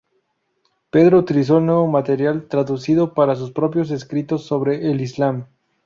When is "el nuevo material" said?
1.59-2.47